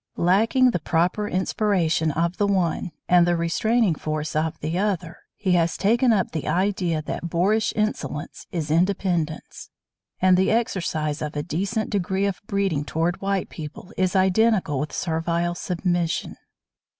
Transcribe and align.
Lacking 0.17 0.71
the 0.71 0.79
proper 0.79 1.27
inspiration 1.27 2.09
of 2.11 2.37
the 2.37 2.47
one 2.47 2.89
and 3.07 3.27
the 3.27 3.35
restraining 3.35 3.93
force 3.93 4.35
of 4.35 4.59
the 4.59 4.75
other 4.79 5.15
he 5.35 5.51
has 5.51 5.77
taken 5.77 6.11
up 6.11 6.31
the 6.31 6.47
idea 6.47 7.03
that 7.03 7.29
boorish 7.29 7.71
insolence 7.75 8.47
is 8.51 8.71
independence, 8.71 9.69
and 10.19 10.37
the 10.37 10.49
exercise 10.49 11.21
of 11.21 11.35
a 11.35 11.43
decent 11.43 11.91
degree 11.91 12.25
of 12.25 12.41
breeding 12.47 12.83
toward 12.83 13.21
white 13.21 13.49
people 13.49 13.93
is 13.95 14.15
identical 14.15 14.79
with 14.79 14.91
servile 14.91 15.53
submission. 15.53 16.35